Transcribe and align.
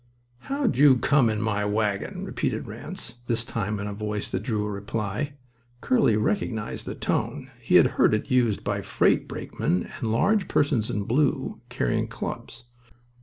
"How'd 0.39 0.79
you 0.79 0.97
come 0.97 1.29
in 1.29 1.39
my 1.43 1.63
wagon?" 1.63 2.25
repeated 2.25 2.65
Ranse, 2.65 3.17
this 3.27 3.45
time 3.45 3.79
in 3.79 3.85
a 3.85 3.93
voice 3.93 4.31
that 4.31 4.41
drew 4.41 4.65
a 4.65 4.71
reply. 4.71 5.33
Curly 5.79 6.17
recognised 6.17 6.87
the 6.87 6.95
tone. 6.95 7.51
He 7.61 7.75
had 7.75 7.85
heard 8.01 8.15
it 8.15 8.31
used 8.31 8.63
by 8.63 8.81
freight 8.81 9.27
brakemen 9.27 9.87
and 9.99 10.11
large 10.11 10.47
persons 10.47 10.89
in 10.89 11.03
blue 11.03 11.61
carrying 11.69 12.07
clubs. 12.07 12.65